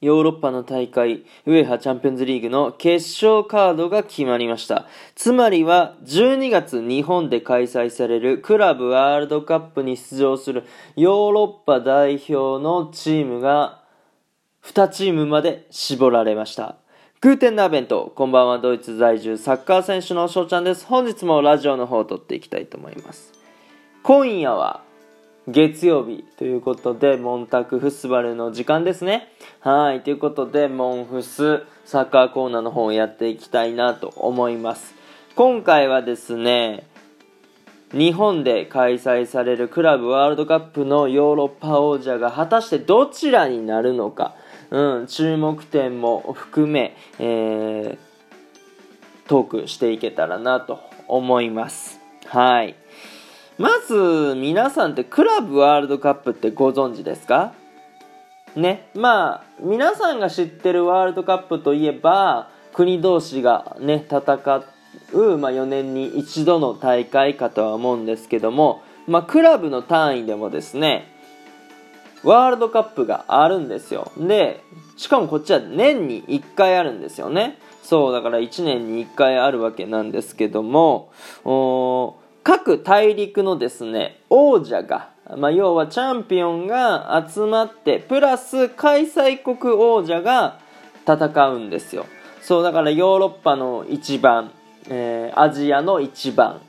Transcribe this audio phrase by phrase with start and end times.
[0.00, 4.86] ヨーロッパの大会、ウェハチャンピオンズリーグの決勝カードが決まりました。
[5.16, 10.62] つまりは、12月日本で開催されるクラブワールドカップに出場する
[10.94, 13.82] ヨーロッパ代表のチームが
[14.62, 16.76] 2チームまで絞られました。
[17.20, 20.86] グーテンナーベント、こんばんは、ドイツ在住サッカー選手の翔ちゃんです。
[20.86, 23.32] 本日もラジオの方を撮っていきたいと思います。
[24.04, 24.87] 今夜は
[25.50, 29.32] 月曜日ということで、モンタクフスバルの時間ですね。
[29.60, 30.02] はい。
[30.02, 34.94] ということで、モンフスサッカーコーナーの方をやっていきたいなと思います。
[35.34, 36.86] 今回はですね、
[37.92, 44.34] 日本で開催されるクラブワールドカップのヨーロッパ王者が果たしてどちらになるのか、
[44.70, 47.98] うん、注目点も含め、えー、
[49.26, 51.98] トークしていけたらなと思います。
[52.26, 52.74] はい。
[53.58, 57.52] まず、皆さんってクラブワールドカップってご存知ですか？
[58.54, 58.88] ね。
[58.94, 64.16] まあ、皆さんが知ってるワールドカップといえば、国同士がね、戦
[65.12, 71.12] う、まあ、4年に一度の大会かとは思うんですけども、まあ、クラブの単位でもですね、
[72.22, 74.12] ワールドカップがあるんですよ。
[74.16, 74.62] で、
[74.96, 77.58] しかもこっちは年に1回あるんですよね。
[77.82, 81.10] そう、だから1年に1回あるわけなんですけども、
[82.48, 90.58] 各大陸のですね、王者が、まあ、要はチャンピオンが集まって、プラス開催国王者が
[91.06, 92.06] 戦うんですよ。
[92.40, 94.50] そう、だからヨーロッパの1番、
[94.88, 96.62] えー、アジアの1番、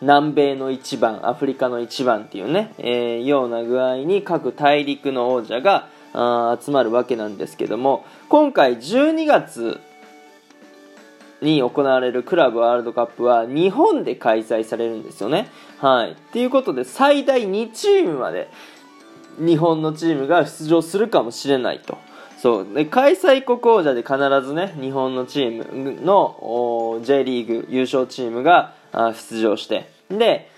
[0.00, 5.86] 南米の1番、アフリカの1番っていうね、えー、ような具合に各大陸の王者が
[6.60, 9.78] 集まるわけなんですけども、今回12月
[11.42, 15.48] に行われるクラブワールドカップは日本で開催されるんですよね。
[15.78, 16.12] はい。
[16.12, 18.50] っていうことで最大2チームまで
[19.38, 21.96] 日本のチームが出場するかもしれないと。
[22.38, 22.66] そう。
[22.74, 24.16] で、開催国王者で必
[24.46, 28.72] ずね、日本のチームの J リーグ優勝チームが
[29.14, 29.90] 出場して。
[30.10, 30.50] で、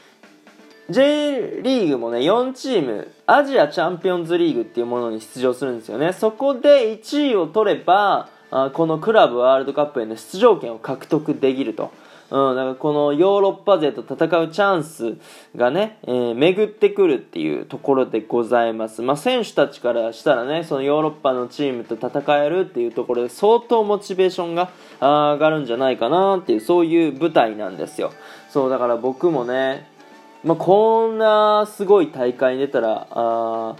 [0.90, 6.12] J リーグもね、4チーム、アジアチャンピオンズリーグっていうものに出場するんですよね。
[6.12, 8.28] そこで1位を取れば、
[8.74, 11.90] このクラブワールドカップへの出場権を獲得できると。
[12.30, 15.18] うん、だからこのヨーロッパ勢と戦うチャンス
[15.54, 19.02] がね、えー、巡ってくるっていうところでございます。
[19.02, 28.14] まあ、選手たちからしたらね、そのヨーロッパのチームと戦えるっていうところで相当モチベーションが上がるんじゃないかなっていう、そういう舞台なんですよ。
[28.48, 29.86] そう、だから僕もね、
[30.42, 33.76] まあ、こんなすごい大会に出たら、あ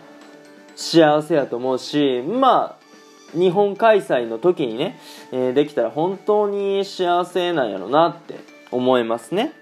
[0.77, 2.82] 幸せやと思うし、まあ、
[3.35, 4.99] 日本開催の時にね、
[5.31, 9.53] えー、できたら本当に幸せなんやろなって思いますね。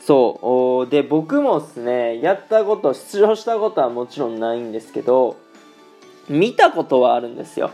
[0.00, 0.90] そう。
[0.90, 5.36] で、僕もですね、やったこと、出場したことはもちろんないんですけど、
[6.28, 7.70] 見たことはあるんですよ。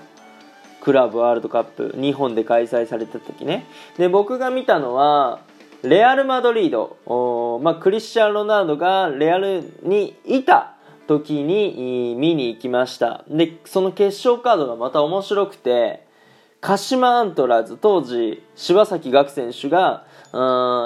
[0.81, 3.66] クラブワールドカップ、日本で開催された時ね。
[3.99, 5.41] で、僕が見たのは、
[5.83, 10.76] レアル・マドリード、まあ、クリスチャン・ロナウドがレアルにいた
[11.06, 13.25] 時に見に行きました。
[13.28, 16.05] でその決勝カードがまた面白くて
[16.61, 20.05] 鹿島アントラーズ当時柴崎岳選手が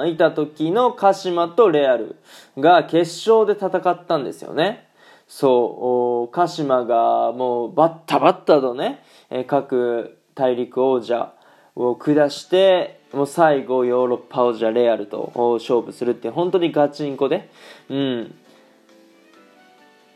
[0.06, 2.16] いた時の鹿島とレアル
[2.58, 4.88] が決勝で戦ったんですよね。
[5.26, 9.02] そう鹿島がもうバッタバッタとね
[9.46, 11.32] 各大陸王者
[11.76, 17.48] を下してもう最後ヨーロッパ王者レアルと勝負するって本当にガチンコで。
[17.88, 18.34] うん。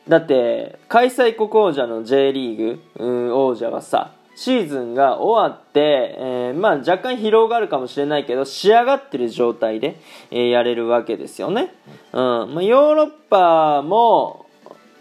[0.09, 9.97] だって開催国王者の J リーグ王者はさシーズンが終わって、えー、まあ若干疲労があるかもしれないけど仕上がってる状態で、
[10.31, 11.73] えー、やれるわけですよね、
[12.13, 12.19] うん
[12.55, 14.47] まあ、ヨーロッパも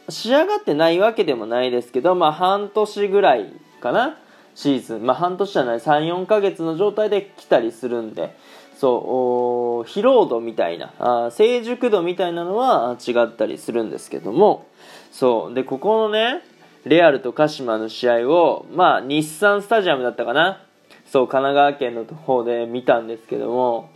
[0.09, 4.19] 仕上がってないわけでもないですけど、まあ、半年ぐらいかな
[4.55, 8.35] シーズン、まあ、半年じゃない34ヶ月の状態で来たりするんで。
[8.83, 14.67] そう疲労度みたいなあ成熟度みたいなのは違ったりするんですけども
[15.13, 16.41] そうでここのね
[16.83, 20.65] レアルと鹿島の試合をまあ日産スタジアムだったかな
[21.09, 23.89] そう神奈川県の方で見たんですけども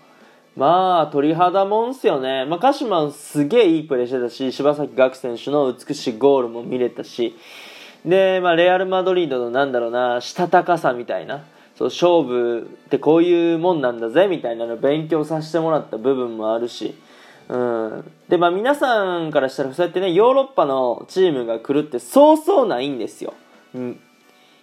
[0.55, 7.35] まあ鳥肌もんすよね、まあ、鹿島すげえいいプレーしてたし柴崎岳選手の美しいゴールも見れたし
[8.05, 11.43] で、まあ、レアル・マドリードのなんだろうなしたたかさみたいな
[11.77, 16.95] そう勝負ってこういうもんなんだぜみたいなの勉強させてもらった部分もあるし。
[17.49, 23.33] うん、でまあ皆さんからしたらそうやってねヨーロッパのチームが来るってそうそうないんですよ、
[23.73, 23.99] うん、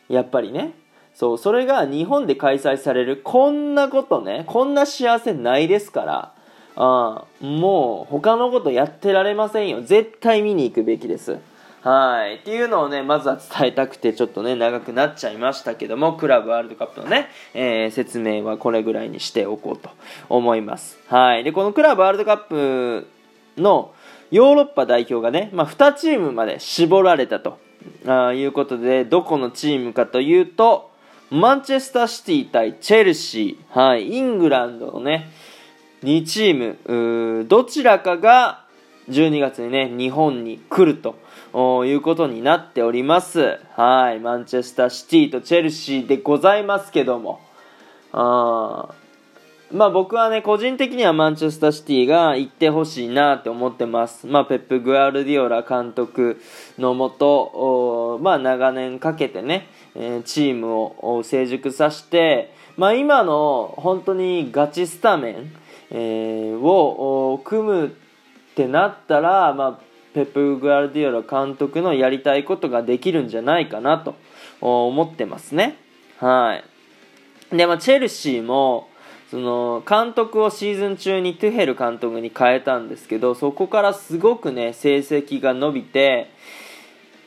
[0.08, 0.74] やっぱりね。
[1.14, 6.34] そうそれが日本で開催されるこんなことねこんな幸せないですから。
[6.76, 9.80] あもう他のことやってられませんよ。
[9.80, 11.38] 絶対見に行くべきです。
[11.84, 12.36] はい。
[12.36, 19.90] っていうのをね、まずは伝えたくて、ちょっとね、長くなっちゃいましたけども、クラブワールドカップのね、えー、説明はこれぐらいにしておこうと
[20.30, 20.98] 思います。
[21.08, 21.44] はい。
[21.44, 23.06] で、このクラブワールドカップ
[23.58, 23.92] の
[24.30, 27.58] ヨーロッパ代表がね、まあ、2チームまで絞られたと
[28.06, 30.90] あいうことで、どこのチームかというと、
[31.30, 35.30] マンチェスターシティ対チェルシー、はい、イングランドのね、
[36.02, 38.64] 2チーム、どちらかが
[39.10, 41.16] 12月にね、日本に来ると
[41.86, 43.60] いうことになっております。
[43.76, 47.40] はい、マンチェスターシティとチェルシーでございますけども、
[48.12, 48.88] あ
[49.72, 54.26] まあ僕はね、個人的にはマンチェスターシティが行ってほしいなって思ってます。
[54.26, 56.40] まあペップ・グアルディオラ監督
[56.78, 65.52] のもと、まあ長年かけてね、え、チームを成熟させて、まあ今の本当にガチスタメン、
[65.90, 67.90] えー、を組むっ
[68.54, 74.14] てなったら、まあペップ・グアルディオラ監督のやりたいことができるんじゃないかなと
[74.60, 75.76] 思ってますね。
[76.18, 76.60] は
[77.52, 77.56] い。
[77.56, 78.88] で、まあ、チェルシーも、
[79.30, 86.30] その、監督をシーズン中にトゥヘル監督に変えたんですけど、そこからすごくね、成績が伸びて、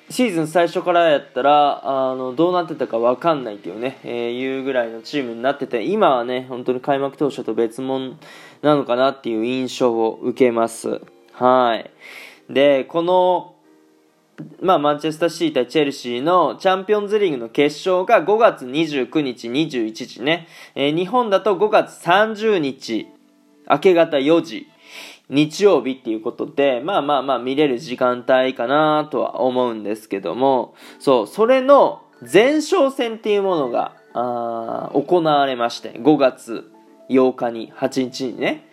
[0.10, 1.82] シーズン最初からやったら、
[2.12, 8.16] あの、どうなってたかわかんないっていうね、えー、いうぐらいのチームになってて、今はね、本当に開幕当初と別物
[8.62, 11.02] なのかなっていう印象を受けます。
[11.34, 11.92] はい。
[12.50, 13.56] で、この、
[14.62, 23.08] まあ、マンチェスターシー対チェルシーのチャンピオンズリーグの決勝が5月29日21時ね、えー、日本だと5月30日
[23.70, 24.68] 明け方4時
[25.30, 36.72] 日曜日っていうことで、まあまあまあ見れる時間帯かなとは思うんですけども、そう、それの前哨戦っていうものが、あ行われまして、5月
[37.10, 38.70] 8日に、8日にね。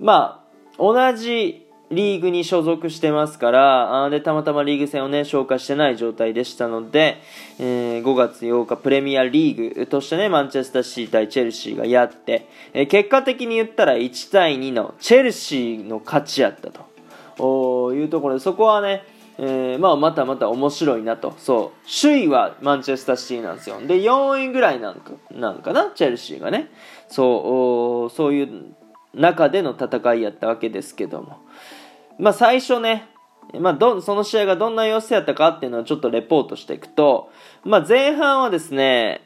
[0.00, 7.18] まあ、同じリーグに所属してますから、あで、たまたまリーグ戦をね、消化してない状態でしたので、
[7.58, 19.04] えー、5月8日プレミアリーグとしてね、マンチェスターシー対チェルシーがやって、えー、結果的に言ったら1対2のチェルシーの勝ちやったというところで、そこはね、
[19.38, 21.34] えー、まあ、またまた面白いなと。
[21.38, 21.86] そう。
[21.88, 23.80] 首位はマンチェスターシティなんですよ。
[23.80, 26.70] で、4位ぐらいなんか、なんかな、チェルシーがね。
[27.08, 28.48] そう、そういう
[29.14, 31.38] 中での戦いやったわけですけども。
[32.18, 33.08] まあ、最初ね、
[33.60, 37.30] まあ、どその試合がどんな様子やったかっていうのをちょっとレポートしていくと、
[37.64, 39.22] まあ、前半はですね、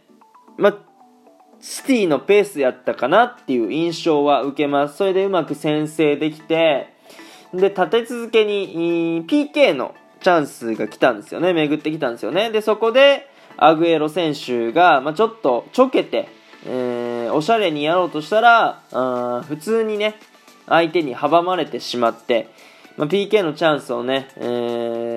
[0.57, 0.79] まあ、
[1.61, 4.97] シティのペースやったかなっていう印象は受けます。
[4.97, 6.93] それでうまく先制できて、
[7.55, 11.53] で、立て続けに PK のチャンスが来たんですよね。
[11.53, 12.51] 巡ってきたんですよね。
[12.51, 16.29] で、そこで、アグエロ選手が、まあ、ちょっとちょけて、
[16.67, 20.15] えー、おしゃれにやろうとしたら、あ普通にね、
[20.67, 22.49] 相手に阻まれてしまって、
[22.97, 24.41] まあ、PK のチャンスをね、え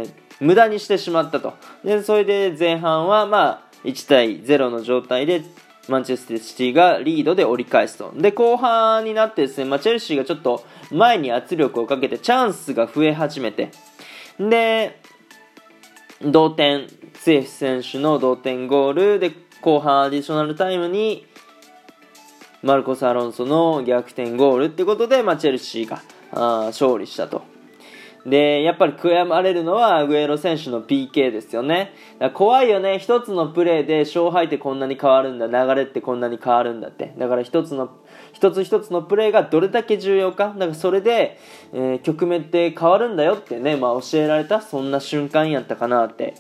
[0.08, 1.54] ー、無駄にしてしまったと。
[1.84, 5.44] で、それで前半は、まあ、1対0の状態で、
[5.88, 8.12] マンチェスターシティがリードで折り返すと。
[8.16, 13.72] で、後半になってですね、まあ、チェルシーがちょっと前に圧力をかけてチャンスが増え始めて、
[14.40, 15.00] で、
[16.22, 19.32] 同点、ツエフ選手の同点ゴールで、
[19.62, 21.26] 後半アディショナルタイムに、
[22.64, 26.02] マルコス・アロンソの逆転ゴールってことで、まあ、チェルシーが
[26.32, 27.55] あ勝利したと。
[28.26, 31.94] で、やっぱり悔やまれるのはアグエロ選手の PK ですよね。
[32.34, 32.98] 怖いよね。
[32.98, 35.46] 一つのプレーで勝敗ってこんなに変わるんだ。
[35.46, 37.14] 流れってこんなに変わるんだって。
[37.20, 37.92] だから一つの、
[38.34, 40.56] 一つ一つのプレーがどれだけ重要か。
[40.58, 41.38] だからそれで、
[41.72, 46.34] えー、局面って変わるんだよってね、まあ教えられたそんな瞬間やったかなって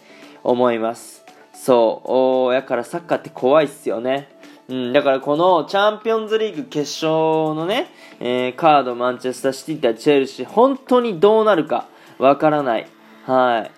[0.43, 1.23] 思います。
[1.53, 2.11] そう。
[2.47, 4.34] おやからサッカーって怖いっすよね。
[4.67, 7.87] うん、だからこのチャンピオンズリーグ決勝のね、
[8.19, 12.87] えー、カードマンチェスターシティ対チェルシー、本当にどうなるかわからない。
[13.25, 13.69] は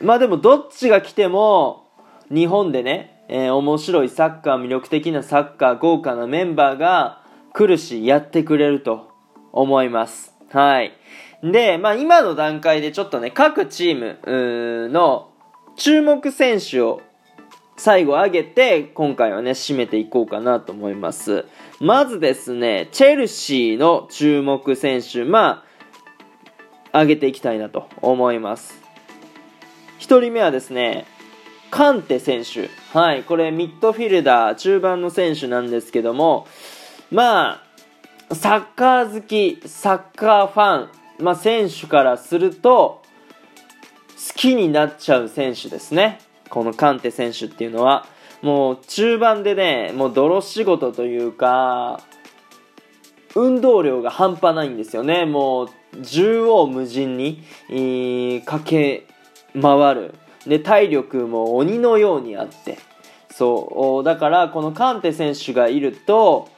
[0.00, 0.04] い。
[0.04, 1.86] まあでもどっちが来ても、
[2.30, 7.22] 日本でね、えー、面白いサッカー、魅力的なサッカー、豪華なメンバーが
[7.54, 9.10] 来るし、やってくれると
[9.52, 10.34] 思います。
[10.50, 10.92] はい。
[11.42, 15.30] で、まあ今の段階でちょっとね、各チームの
[15.76, 17.00] 注目選手を
[17.76, 21.44] 最後上げて、今回はね、締めていこうかなと思います。
[21.80, 25.64] まずですね、チェルシーの注目選手、ま
[26.92, 28.80] あ、上げていきたいなと思います。
[29.98, 31.06] 1人目はですね、
[31.70, 32.70] カンテ選手。
[32.98, 36.46] はい、これミッドフィルダー、中盤の選手なんですけども、
[37.10, 37.62] ま
[38.30, 40.90] あ、サッカー好き、サッカーファン、
[41.22, 43.02] まあ、選手からすると、
[44.16, 46.20] 好きになっちゃう選手ですね。
[46.48, 48.06] このカンテ選手っていうのは、
[48.42, 52.00] もう中盤でね、もう泥仕事というか、
[53.34, 55.26] 運動量が半端ないんですよね。
[55.26, 55.68] もう
[56.02, 57.42] 縦横無尽に、
[58.46, 59.06] 駆け
[59.60, 60.14] 回る。
[60.46, 62.78] で、体力も鬼のようにあって。
[63.30, 64.04] そう。
[64.04, 66.48] だから、このカンテ選手がいると、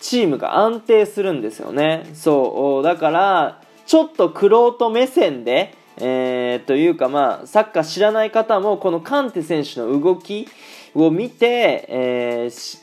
[0.00, 2.08] チームが安定するんですよね。
[2.14, 2.82] そう。
[2.84, 10.48] だから、ちょっとクロート目線で、えー、というかまあ、サッカー知らない方も、このカンテ選手の動き
[10.94, 12.78] を見て、えー、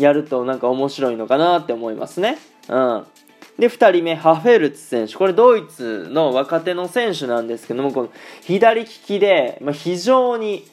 [0.00, 2.38] やるとなんか面白いのかなって思いますね。
[2.68, 3.06] うん。
[3.58, 5.14] で、2人目、ハフェルツ選手。
[5.14, 8.08] これドイツの若手の選手なんですけども、この
[8.42, 10.66] 左利きで、まあ、非常に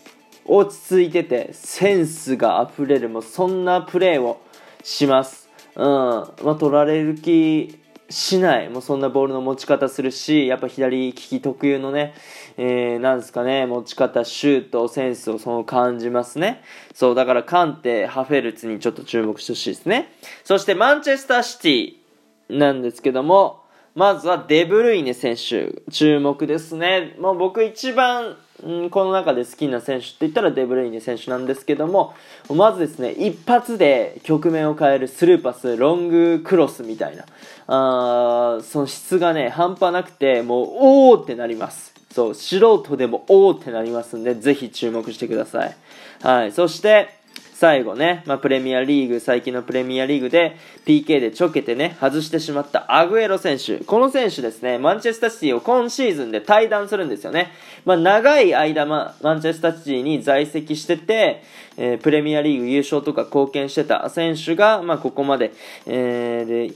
[0.46, 4.41] 落ち着いてて、センスが溢れる、もそんなプレーを
[4.84, 5.50] します。
[5.75, 5.86] うん。
[5.86, 7.77] まあ、取られる気
[8.10, 8.70] しない。
[8.70, 12.14] もうそんなボールの持ち方するし、やっぱ左利き特有のね、
[12.58, 16.62] えー、なんですかね、持ち方、シュート、センスをその感じますね。
[16.94, 20.14] そう、だからカンテ、ハフェルツにちょっと注目してほしいですね。
[20.44, 27.16] そしてマンチェスターシティなんですけども、まずはデブルイネ選手、注目ですね。
[27.20, 32.14] もう僕一番、ん、この中で好きな選手って言ったらデブレイネ選手なんですけども、
[32.50, 37.26] まずですね、一発で局面を変えるスルーパス、ロングクロスみたいな、
[37.68, 41.94] あその質がね、半端なくて、もう、おーってなります。
[42.12, 45.76] そう、素人でもおーってなりますんで、ぜひ注目してください。
[46.24, 46.52] はい。
[46.52, 47.17] そして、
[47.60, 53.80] 最後ね、まあ、プレミアリーグ、最近のプレミアリーグで PK でちょけてね、外してしまったアグエロ選手。
[53.80, 57.50] この選手ですね、マンチェスターシティを今シーズンで退団するんですよね。
[57.84, 61.42] まあ、長い間、ま、マンチェスターシティに在籍してて、
[61.78, 65.52] えー、プレミアリーグ優勝とか貢献してた選手が、まあ、ここまで、
[65.88, 66.74] えー、で、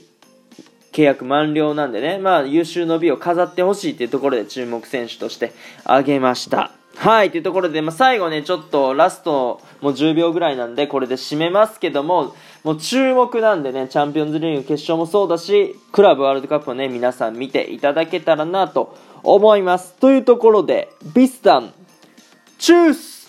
[0.94, 6.81] 契約満了なんでね、まあ、優秀の美を飾ってほしいというところで注目選手として挙げました。
[6.98, 19.94] はい、というところで、まあ、最後ね、ちょっとラストもう10秒ぐらいなんで、これで締めますけども、もう注目なんでね、チャンピオンズリーグ決勝もそうだし、クラブワールドカップもね、皆さん見ていただけたらなと思います。
[19.94, 21.74] というところで、ビスタン、
[22.60, 23.21] チュース